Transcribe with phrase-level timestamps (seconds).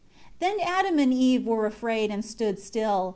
[0.39, 3.09] 1 Then Adam and Eve were afraid, and stood still.